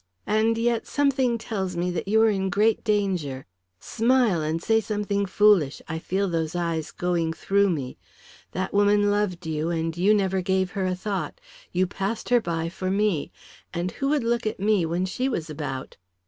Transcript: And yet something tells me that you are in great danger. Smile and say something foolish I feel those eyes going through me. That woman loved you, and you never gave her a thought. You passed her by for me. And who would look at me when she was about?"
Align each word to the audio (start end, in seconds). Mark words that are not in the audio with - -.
And 0.25 0.57
yet 0.57 0.87
something 0.87 1.37
tells 1.37 1.77
me 1.77 1.91
that 1.91 2.07
you 2.07 2.23
are 2.23 2.29
in 2.31 2.49
great 2.49 2.83
danger. 2.83 3.45
Smile 3.79 4.41
and 4.41 4.59
say 4.59 4.81
something 4.81 5.27
foolish 5.27 5.79
I 5.87 5.99
feel 5.99 6.27
those 6.27 6.55
eyes 6.55 6.89
going 6.89 7.33
through 7.33 7.69
me. 7.69 7.99
That 8.53 8.73
woman 8.73 9.11
loved 9.11 9.45
you, 9.45 9.69
and 9.69 9.95
you 9.95 10.15
never 10.15 10.41
gave 10.41 10.71
her 10.71 10.87
a 10.87 10.95
thought. 10.95 11.39
You 11.71 11.85
passed 11.85 12.29
her 12.29 12.41
by 12.41 12.67
for 12.67 12.89
me. 12.89 13.31
And 13.75 13.91
who 13.91 14.09
would 14.09 14.23
look 14.23 14.47
at 14.47 14.59
me 14.59 14.87
when 14.87 15.05
she 15.05 15.29
was 15.29 15.51
about?" 15.51 15.97